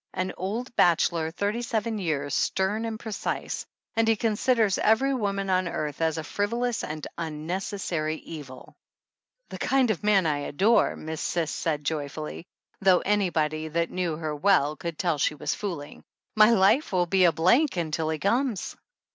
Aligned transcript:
An 0.15 0.33
old 0.35 0.75
bach 0.75 0.97
elor, 0.97 1.29
thirty 1.31 1.61
seven 1.61 1.99
years, 1.99 2.33
stern 2.33 2.85
and 2.85 2.99
precise; 2.99 3.67
and 3.95 4.07
he 4.07 4.15
considers 4.15 4.79
every 4.79 5.13
woman 5.13 5.47
on 5.47 5.67
earth 5.67 6.01
as 6.01 6.17
a 6.17 6.23
frivolous 6.23 6.83
and 6.83 7.05
wwnecessary 7.19 8.19
evil." 8.23 8.73
"The 9.49 9.59
kind 9.59 9.91
of 9.91 10.03
man 10.03 10.25
I 10.25 10.39
adore," 10.39 10.95
Miss 10.95 11.21
Cis 11.21 11.51
said 11.51 11.83
joyfully, 11.83 12.47
though 12.81 13.01
anybody 13.05 13.67
that 13.67 13.91
knew 13.91 14.15
her 14.17 14.35
well 14.35 14.69
123 14.69 14.73
THE 14.73 14.73
ANNALS 14.73 14.73
OF 14.73 14.77
ANN 14.79 14.87
could 14.87 14.97
tell 14.97 15.17
she 15.19 15.39
was 15.39 15.53
fooling. 15.53 16.03
"My 16.35 16.49
life 16.49 16.91
will 16.91 17.05
be 17.05 17.25
a 17.25 17.31
blank 17.31 17.77
until 17.77 18.09
he 18.09 18.17
comes 18.17 18.75